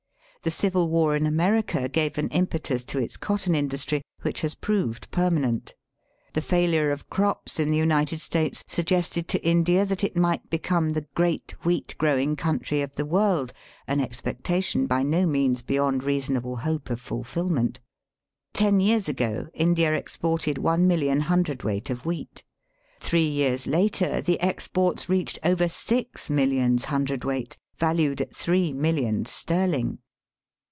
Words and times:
The 0.43 0.49
civil 0.49 0.89
war 0.89 1.15
in 1.15 1.27
America 1.27 1.87
gave 1.87 2.17
an 2.17 2.27
impetus 2.29 2.83
to 2.85 2.97
its 2.97 3.15
cotton 3.15 3.53
industry 3.53 4.01
which 4.23 4.41
has 4.41 4.55
proved 4.55 5.11
permanent. 5.11 5.75
The 6.33 6.41
failure 6.41 6.89
of 6.89 7.11
crops 7.11 7.59
in 7.59 7.69
the 7.69 7.77
United 7.77 8.19
States 8.21 8.63
suggested 8.67 9.27
to 9.27 9.45
India 9.45 9.85
that 9.85 10.03
it 10.03 10.17
might 10.17 10.49
become 10.49 10.89
the 10.89 11.05
great 11.13 11.51
wheat 11.63 11.93
growing 11.99 12.35
country 12.35 12.81
of 12.81 12.95
the 12.95 13.05
world, 13.05 13.53
an 13.87 13.99
expectation 14.01 14.87
by 14.87 15.03
no 15.03 15.27
means 15.27 15.61
beyond 15.61 16.01
reasonable 16.03 16.55
hope 16.55 16.89
of 16.89 16.99
fulfilment. 16.99 17.79
Digitized 17.79 18.53
by 18.53 18.57
VjOOQIC 18.57 18.57
330 18.57 18.57
EAST 18.57 18.57
BY 18.57 18.61
WEST. 18.65 18.65
Ten 18.65 18.79
years 18.79 19.07
ago 19.09 19.47
India 19.53 19.93
exported 19.93 20.57
one 20.57 20.87
million 20.87 21.19
hundredweight 21.19 21.89
of 21.91 22.07
wheat. 22.07 22.43
Three 22.99 23.29
years 23.29 23.67
later 23.67 24.19
the 24.21 24.39
exports 24.39 25.07
reached 25.07 25.37
over 25.43 25.69
six 25.69 26.31
millions 26.31 26.85
hundred 26.85 27.23
weight, 27.23 27.59
valued 27.77 28.19
at 28.21 28.35
three 28.35 28.73
millions 28.73 29.29
sterling. 29.29 29.99